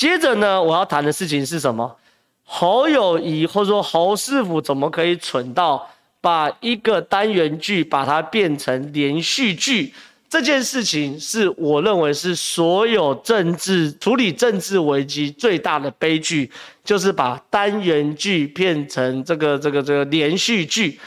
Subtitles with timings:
[0.00, 1.94] 接着呢，我要谈的事情是什么？
[2.42, 5.86] 侯友谊或者说侯师傅怎么可以蠢到
[6.22, 9.92] 把一个单元剧把它变成连续剧？
[10.26, 16.50] 这件事情是我认为是所有政治处理政治危机最大的悲剧，
[16.82, 20.98] 就是把单元剧变成这个这个这个连续剧。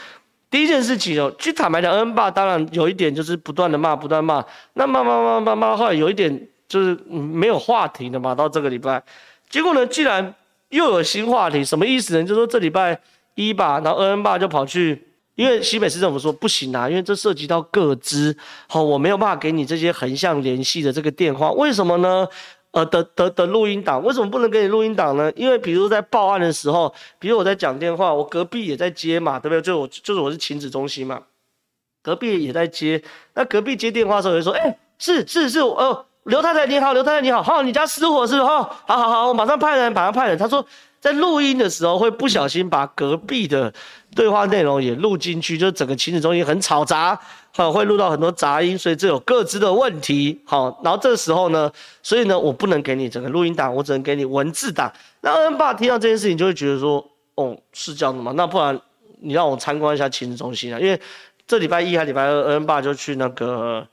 [0.48, 9.02] 第一件事情哦，去坦白讲，恩爸当然有一点就是不断的骂，不断骂，那骂骂骂骂骂，后来有一点就是没有话题的嘛，到这个礼拜，
[9.48, 10.34] 结果呢，既然。
[10.70, 12.26] 又有新话题，什么意思呢？
[12.26, 13.00] 就说这礼拜
[13.36, 15.00] 一吧，然后恩爸就跑去，
[15.36, 22.26] 因为西北市政府说不行啊，因为这涉及到各资，好，我没有办法给你这些横向联系的这个电话，为什么呢？
[22.72, 25.30] 呃，的的的录音档，为什么不能给你录音档呢？
[25.36, 29.62] 因为比如在报案的时候，比如我在讲电话，我隔壁也在接嘛，对不对？
[29.62, 31.22] 就我就是我是亲子中心嘛，
[32.02, 33.00] 隔壁也在接，
[33.34, 36.06] 那隔壁接电话的时候就说，哎，是是是，哦。
[36.24, 40.38] 刘太太你好，刘太太你好，好，你家失火是哈，好好好，我马上派人，马上派人。
[40.38, 40.64] 他说
[40.98, 43.72] 在录音的时候会不小心把隔壁的
[44.16, 47.18] 对话内容也录进去，就整个亲子中心很吵杂，
[47.54, 50.40] 好，会录到很多杂音，所以这有各自的问题。
[50.46, 51.70] 好，然后这时候呢，
[52.02, 54.90] 所以呢，我不能给你整个录音档，我只能给你文字档。
[55.20, 58.32] 那恩爸听到这件事情就会觉得说，哦，是这样的吗？
[58.34, 58.80] 那不然
[59.20, 60.98] 你让我参观一下亲子中心啊，因为
[61.46, 63.86] 这礼拜一还礼拜二，恩爸就去那个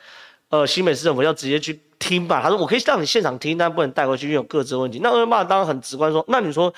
[0.52, 1.82] 呃新北市政府要直接去。
[2.04, 5.00] 听吧，他说我可以让你现场听，但不能带回去，因为有各自问题。
[5.04, 6.74] 那恩爸当然很直观说，那你说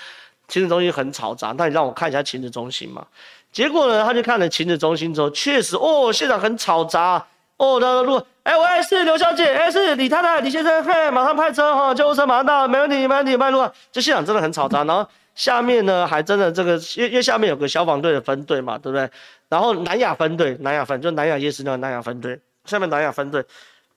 [0.50, 3.08] 亲子中心很嘈杂，那你让我看一下亲子中心嘛？
[3.50, 7.80] 结果呢，他就看了亲子中心之后，确实哦，现场很嘈杂哦。
[7.80, 13.66] 他说路，哎喂，是刘小姐，哎是李太太、李先生，嘿，马上派车哈，救护车马上到，没问题，没问题，麦路。
[13.94, 19.10] 这现场真的很嘈杂，然后下面呢还真的这个，因为因为下面有个消防队的分队嘛，对不对？
[19.48, 23.44] 然后南亚分队，南亚分就南亚夜市那个南亚分队，下面南亚分队。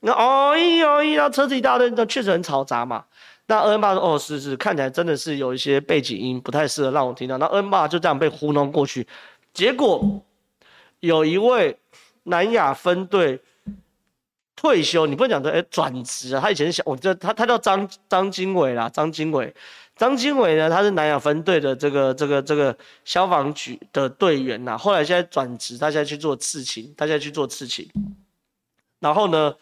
[0.00, 3.04] 那哦咦哦咦，那车子一大堆，那确实很嘈杂嘛。
[3.48, 9.06] 那恩爸说：“哦，是是，看起来真的是有一些背景音，不太适合让我听到。”那恩爸就这样被糊弄过去。
[9.54, 10.20] 结果
[10.98, 11.78] 有一位
[12.24, 13.40] 南亚分队
[14.56, 16.40] 退休，你不能讲的，哎，转职啊。
[16.40, 19.54] 他以前是小，我这他他叫张张经纬啦，张经纬。
[19.94, 24.76] 张经纬呢，他是南亚分队的这个这个这个消防局的队员呐。
[24.76, 27.88] 后来现在转职，他现在去做刺青，他现在去做刺青。
[29.06, 29.54] 然后呢？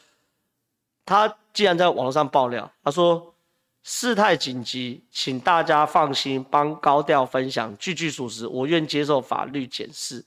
[1.07, 3.35] 他既然在网络上爆料，他说
[3.83, 10.25] 事态紧急，请大家放心，帮高调分享，句句属实，我愿接受法律检视。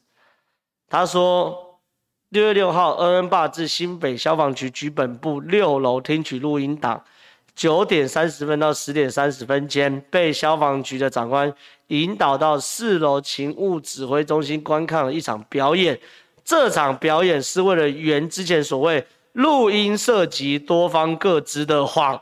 [0.88, 1.80] 他说
[2.30, 7.04] 六月六号，恩恩爸至新北消防局局本部六楼听取录音档，
[7.56, 11.52] 九点三十分到十点三十分间，被消防局的长官
[11.88, 16.00] 引导到四楼勤务指挥中心观看了一场表演。
[16.48, 19.06] 这场表演是为了圆之前所谓。
[19.34, 22.20] 录音涉及多方各资的谎，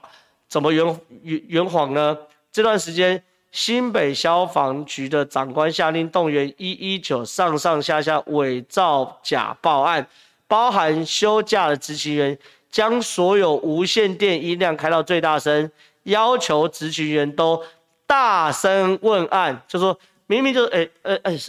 [0.49, 2.17] 怎么圆圆圆谎呢？
[2.51, 10.05] 这段时间，新北消防局的长官下令动员一一九上上下下伪造假报案，
[10.47, 12.37] 包含休假的执勤员，
[12.71, 15.71] 将所有无线电音量开到最大声，
[16.03, 17.63] 要求执勤员都
[18.07, 21.39] 大声问案，就说明明就是哎哎哎，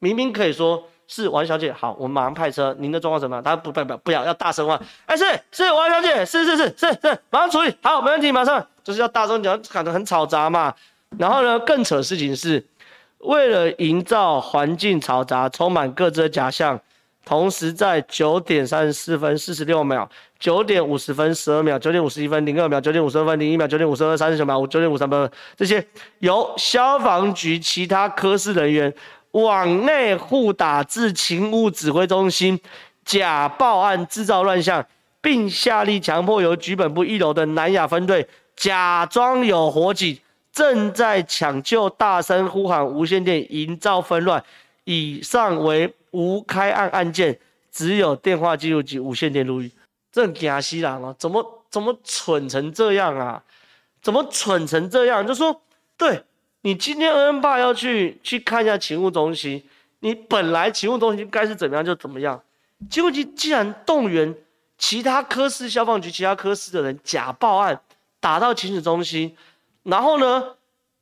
[0.00, 0.86] 明明可以说。
[1.06, 2.74] 是王小姐，好，我们马上派车。
[2.78, 3.42] 您的状况怎么样？
[3.42, 4.78] 他不不不不要，要大声问。
[5.06, 10.74] 哎，是是王小姐，是是是是是，马上处理，好，没问题，马上就是要大声讲，感觉很嘈杂嘛。
[11.18, 12.64] 然后呢，更扯的事情是，
[13.18, 16.80] 为了营造环境嘈杂、充满各自的假象，
[17.24, 25.86] 同时在九点三十四分四十六秒、九点五十分十二秒、九点五十一分零二秒、九点五十二分零一秒、九点五十二分三十九秒、九点五十三分这些
[26.20, 28.92] 由消防局其他科室人员。
[29.34, 32.60] 往内互打至勤务指挥中心，
[33.04, 34.86] 假报案制造乱象，
[35.20, 40.16] 并下令强迫由局本部一楼的南亚分队假装有火警，
[40.52, 44.42] 正在抢救，大声呼喊无线电，营造纷乱。
[44.84, 47.36] 以上为无开案案件，
[47.72, 49.68] 只有电话记录及无线电录音。
[50.12, 51.12] 这很惊死人啊！
[51.18, 53.42] 怎么怎么蠢成这样啊？
[54.00, 55.26] 怎么蠢成这样？
[55.26, 55.60] 就说
[55.96, 56.22] 对。
[56.64, 59.62] 你今天恩爸要去去看一下勤务中心，
[60.00, 62.42] 你本来勤务中心该是怎么样就怎么样，
[62.88, 64.34] 结果你既然动员
[64.78, 67.78] 其他科室消防局其他科室的人假报案
[68.18, 69.36] 打到勤务中心，
[69.82, 70.56] 然后呢，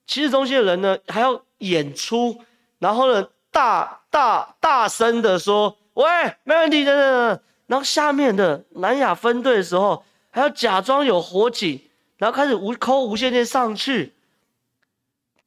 [0.05, 2.43] 勤务中心的人呢还要演出，
[2.81, 6.05] 然后呢大大大声的说喂，
[6.43, 11.81] 没问题等等等，然后下面的南亚分队的时候还要假装有火警，
[12.17, 14.13] 然后开始无抠无线电上去。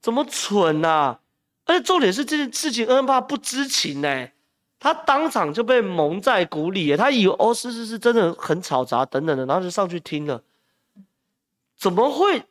[0.05, 1.19] 怎么蠢呐、啊？
[1.65, 4.27] 而且重点是这件事情，恩爸不知情呢，
[4.77, 10.43] 他当场就被蒙在鼓里，他以为哦是是是，真的很吵杂等等的，然后就上去听了。
[11.75, 12.43] 怎么会？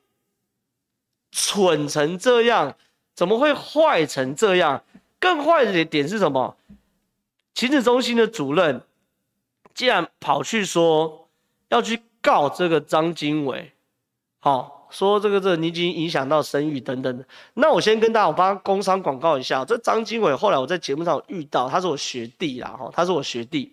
[1.30, 2.74] 蠢成这样？
[3.14, 4.82] 怎么会坏成这样？
[5.20, 6.56] 更坏的点是什么？
[7.54, 8.82] 亲子中心的主任
[9.74, 11.28] 竟然跑去说
[11.68, 13.70] 要去告这个张经纬，
[14.40, 17.25] 好说这个这你已经影响到生育等等的。
[17.55, 23.70] 那我先跟大家我帮他工商广告一下，这张经纬后来我在节目上遇到，他是我学弟啦，哈，他是我学弟，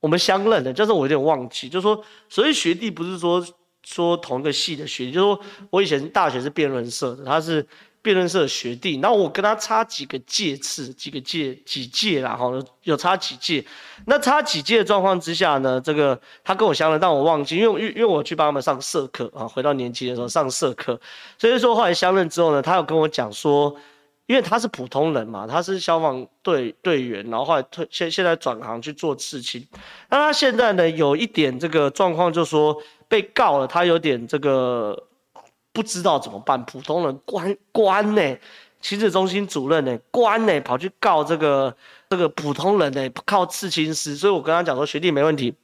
[0.00, 3.46] 我们相认的，就是我有点忘记，就是说所以学弟不是说
[3.84, 5.40] 说同一个系的学弟，就是说
[5.70, 7.64] 我以前大学是辩论社的，他是。
[8.02, 12.50] 辩论社的学弟，然后我跟他差几个届次，几个届几届啦，哈，
[12.84, 13.62] 有差几届。
[14.06, 20.98] 那差几届的状况之下呢，这个他跟我相认，但我忘记，因为因因为我去帮他们上社课啊，回到年级的时候上社课，
[21.38, 23.76] 所以说后来相认之后呢，他有跟我讲说，
[24.26, 29.66] 因为他是普通人嘛，他是消防队队员，然后后来退现现在转行去做刺青，
[30.08, 32.74] 那他现在呢有一点这个状况，就是说
[33.08, 35.06] 被告了，他有点这个。
[35.72, 38.36] 不知道怎么办，普通人关关呢，
[38.80, 40.60] 亲子中心主任呢，关呢？
[40.60, 41.74] 跑去告这个
[42.08, 45.54] 这个普通人呢，靠刺青师，所以我跟他讲说，学弟没问题，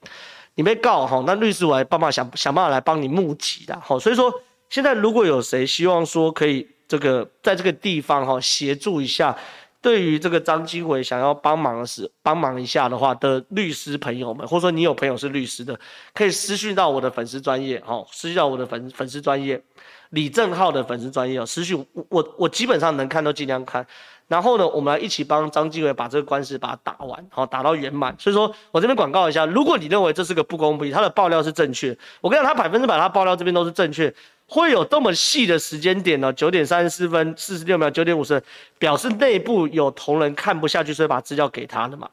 [0.55, 4.33] 你被告哈，那律师我来帮忙想想办法来帮你募集的，好，所以说
[4.71, 9.37] 现在如果有谁希望说可以这个在这个地方哈协助一下。
[9.83, 15.79] 对于这个张经纬想要帮忙的时帮忙一下的话的律师朋友们，或者说你有朋友是律师的，
[16.13, 19.63] 可以私讯到我的粉丝专业，哈，私讯到我的粉粉丝专业，
[20.11, 23.85] 李正浩的粉丝专业哦，私讯我我我基本上能看都尽量看，
[24.29, 28.15] 然后呢，我们来一起帮张继伟把这个官司把它打完，好，打到圆满。
[28.19, 34.13] 所以说我这边广告一下，如果你认为这是个不公不义，他的爆料是正确，我跟你讲，他百分之百他爆料这边都是正确。
[34.49, 36.33] 会有这么细的时间点呢？
[36.33, 38.41] 九点三十四分四十六秒，九点五十，
[38.79, 42.09] 表示内部有同仁看不下去，所以把资料给他的嘛。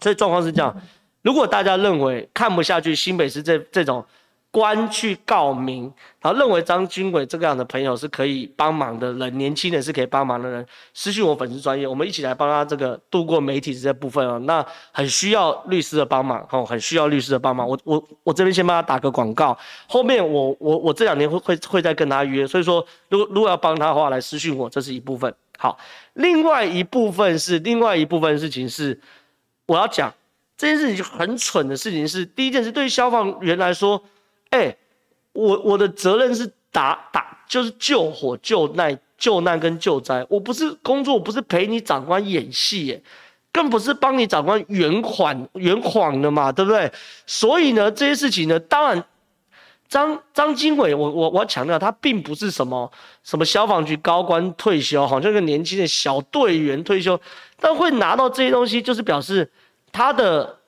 [0.00, 0.76] 所以状况是这样，
[1.22, 4.04] 如果大家认为看不下去，新北市这这种。
[4.54, 14.38] 官去告民，然后认为张军伟这个样的朋友是可以帮忙的人，年轻人是可以帮忙的人，私讯我粉丝专业，我们一起来帮他这个度过媒体这部分哦。
[14.46, 17.68] 那很需要律师的帮忙哦，很需要律师的帮忙。
[17.68, 19.58] 我我我这边先帮他打个广告，
[19.88, 25.34] 后面我我我这两年会会会再跟他约，所以说如果如果要帮他的话，来私讯我，这是一部分。
[25.58, 25.76] 好，
[26.12, 29.00] 另外一部分是另外一部分事情是
[29.66, 30.14] 我要讲
[30.56, 34.00] 这件事情就很蠢的事情是，第一件事对于消防员来说。
[34.54, 34.76] 哎、
[35.32, 40.24] 我我的责任是打打，就是救火、救难、救难跟救灾。
[40.28, 43.02] 我不是工作，我不是陪你长官演戏，耶，
[43.50, 46.88] 更不是帮你长官圆谎圆谎的嘛，对不对？
[47.26, 49.04] 所以呢，这些事情呢，当然
[49.88, 52.88] 张张经纬，我我我要强调，他并不是什么
[53.24, 57.20] 什么消防局高官退休，好像个年轻的小队员退休，
[57.58, 59.50] 但会拿到这些东西，就是表示
[59.90, 60.60] 他的。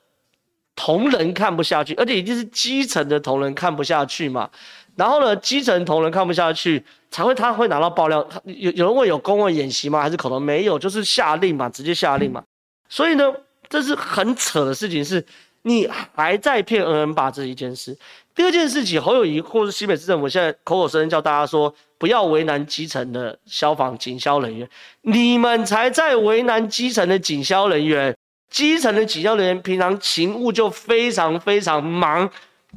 [0.77, 4.49] 同仁看不下去，而且一定是基层的同仁看不下去嘛。
[4.95, 8.25] 然后呢，基层同仁看不下去，才会他会拿到爆料。
[8.45, 10.01] 有有人问有公文演习吗？
[10.01, 10.39] 还是口头？
[10.39, 12.43] 没有，就是下令嘛，直接下令嘛。
[12.87, 13.33] 所以呢，
[13.67, 15.25] 这是很扯的事情，是
[15.63, 17.97] 你还在骗恩恩爸这一件事。
[18.33, 24.67] 第二件事情，侯友谊或是新北市政府现在口口声声叫大家说不要为难基层的消防警消人员，
[25.01, 28.15] 你们才在为难基层的警消人员。
[28.49, 32.29] 基层的警消人员平常勤务就非常非常忙，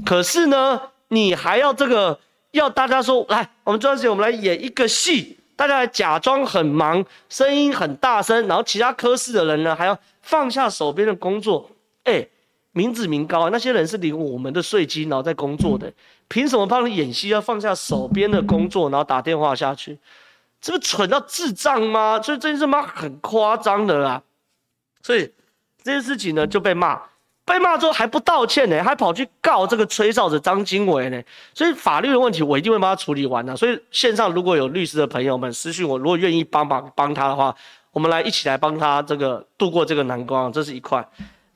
[0.05, 2.19] 可是呢，你还要这个
[2.50, 11.71] 要大家说，来，我们这段时间我们来演一个戏，大家来假装很忙，声音很大声，然后其他科室的人呢还要放下手边的工作，
[12.02, 12.26] 哎，
[12.73, 15.90] 民脂民膏啊，那些人是领我们的税金然后在工作的，
[16.26, 19.97] 凭什么帮你演戏要放下手边的工作然后打电话下去？
[20.61, 22.21] 这不蠢到智障吗？
[22.21, 24.23] 所以这件事嘛很夸张的啦，
[25.02, 25.33] 所以。
[25.82, 27.00] 这件事情呢就被骂，
[27.44, 31.20] 被骂之后还不道歉呢，还跑去告这个吹哨者张经纬呢。
[31.54, 33.56] 所以法律的问题我一定会帮他处理完的。
[33.56, 37.54] 所以线上如果有律师的朋友们私讯我，如果愿意帮帮帮他的话，
[37.92, 41.04] 我们来一起来帮他这个度过这个难关，这是一块。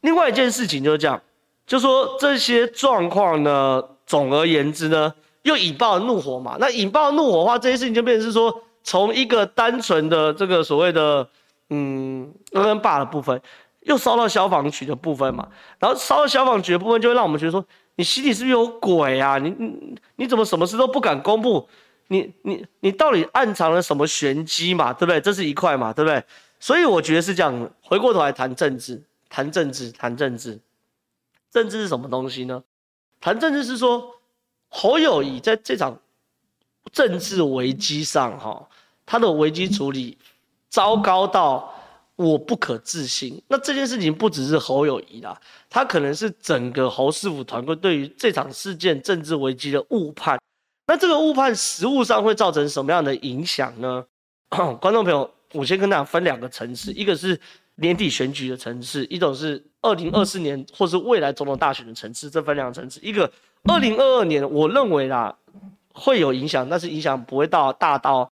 [0.01, 1.21] 另外一件事情就是这样，
[1.67, 6.57] 就说这些状况呢，总而言之呢，又引爆怒火嘛。
[6.59, 11.29] 那引爆怒火的话，这些事情就变成是说，从一个单纯的这个所谓的
[11.71, 13.41] 嗯恩恩爸的部分。
[13.85, 15.49] 又烧到消防局的部分嘛，
[15.79, 17.65] 然后烧到消防局的部分，就会让我们觉得说，
[17.97, 19.39] 你心里是不是有鬼啊？
[19.39, 21.69] 你你你怎么什么事都不敢公布？
[22.09, 24.93] 你你你到底暗藏了什么玄机嘛？
[24.93, 25.21] 对不对？
[25.21, 26.23] 这是一块嘛，对不对？
[26.59, 27.71] 所以我觉得是这样。
[27.83, 30.59] 回过头来谈政治，谈政治，谈政治，
[31.51, 32.63] 政治是什么东西呢？
[33.21, 34.17] 谈政治是说，
[34.69, 35.99] 侯友宜在这场
[36.91, 38.67] 政治危机上，哈，
[39.05, 40.17] 他的危机处理
[40.71, 41.71] 糟糕到。
[42.17, 43.43] 我不可置信。
[43.49, 50.39] 那这件事情不只是侯友宜啦，他可能是整个侯师傅团队对于这场事件政治危机的误判。
[50.87, 54.05] 那这个误判实务上会造成什么样的影响呢？
[54.81, 57.41] 观众朋友，我先跟大家分两个层次，一个是
[57.77, 63.01] 年底选举的层次，一种是二零二四年或是未来总统大选的层次，这分两个层次。
[63.03, 63.29] 一个
[63.65, 65.35] 二零二二年，我认为啦
[65.93, 68.31] 会有影响，但是影响不会到大到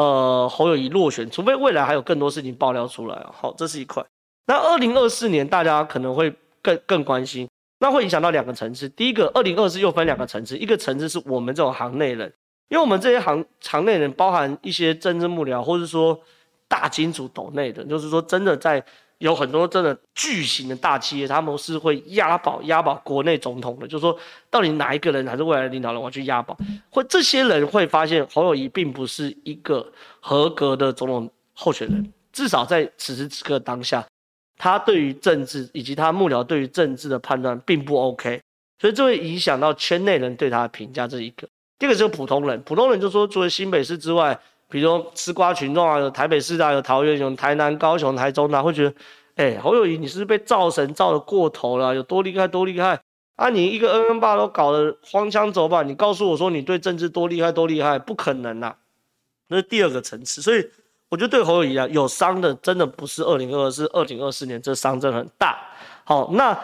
[0.00, 3.26] 呃侯友谊落选，除非未来还有更多事情爆料出来。
[3.32, 4.02] 好，这是一块。
[4.46, 7.46] 那二零二四年大家可能会更更关心。
[7.82, 12.30] 那会影响到两个层次，第一个，二零二四又分两个层次，一个层次是我们这种行内人，
[12.68, 16.18] 因为我们这些行行内人包含一些政治幕僚，或者说
[16.68, 18.84] 大金主斗内的，就是说真的在
[19.20, 26.56] 有很多真的巨型的大企业，他们是会押宝押宝国内总统的，就是说到底哪一个人才是未来的领导人，我要去押宝，
[26.90, 29.86] 或这些人会发现侯友谊并不是一个
[30.20, 34.04] 合格的总统候选人，至少在此时此刻当下。
[34.56, 38.40] 他对于政治以及他幕僚对于政治的判断并不 OK，
[38.78, 41.06] 所以这会影响到圈内人对他的评价。
[41.06, 41.46] 这一个，
[41.78, 44.38] 第二个是普通人，普通人就说，除了新北市之外，
[44.70, 48.94] 比如说吃瓜群众啊，有台北市的，有桃园，有台南、高雄、台中的，会觉得，
[49.34, 51.94] 哎，侯友谊你是不是被造神造的过头了？
[51.94, 53.00] 有多厉害多厉害
[53.36, 53.50] 啊？
[53.50, 58.76] 你一个恩恩爸都搞得荒腔走板，你告诉我说你对政治多厉害多厉害，不可能啊！
[59.48, 60.70] 那是第二个层次，所以。
[61.10, 65.58] 我觉得对侯友谊啊，有伤的真的不是二零二二，是二零二四年，这伤真的很大。
[66.04, 66.56] 好，那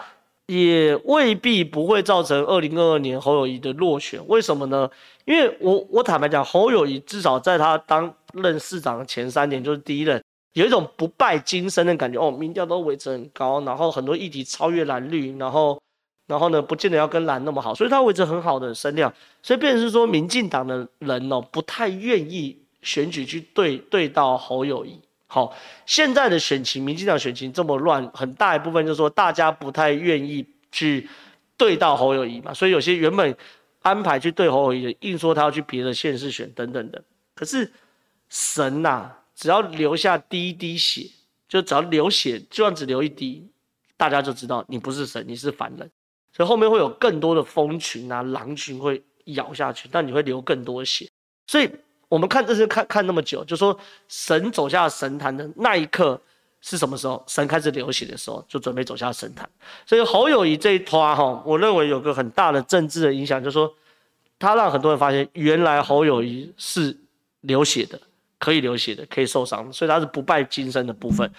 [0.47, 4.19] 也未必不会造成二零二二年侯友谊的落选。
[4.27, 4.89] 为什么呢？
[5.25, 10.21] 因为我我坦白讲，侯友谊至少在他当任市长的前三年，就是第一任，
[10.53, 12.19] 有一种不败金身的感觉。
[12.19, 15.79] 哦，民调都维持很高，然后很多议题超越蓝绿，然后
[16.27, 19.13] 然后呢，不见得要跟蓝那么好，所以他维持很好的声量。
[19.43, 22.57] 所以变成是说，民进党的人哦，不太愿意。
[22.83, 24.97] 选举去对对到侯友谊，
[25.29, 25.53] 好，
[25.85, 31.09] 现在的选情，民进党选情这么乱，很大一部分就是说大家不太愿意去
[31.57, 33.35] 对到侯友宜嘛，所以有些原本
[33.81, 37.03] 安排去对侯友宜的，硬说他要去别的县市选等等的。
[37.35, 37.69] 可是
[38.29, 41.05] 神呐、啊，只要流下第一滴血，
[41.49, 43.45] 就只要流血，就算只流一滴，
[43.97, 45.91] 大家就知道你不是神，你是凡人。
[46.31, 51.09] 所以后面会有更多的蜂群啊、狼群会咬下去，但你会流更多血，
[51.47, 51.69] 所以。
[52.09, 56.19] 我们看这些看看那么久，就说神走下神坛的那一刻
[56.61, 57.23] 是什么时候？
[57.27, 59.47] 神开始流血的时候，就准备走下神坛。
[59.85, 63.73] 所以侯友谊这一拖哈，我认为有个很大的政治的影响，就是说
[64.39, 66.95] 他让很多人发现，原来侯友谊是
[67.41, 67.99] 流血的，
[68.39, 71.29] 可以流血的，可以受伤的，所以他是不败金身的部分。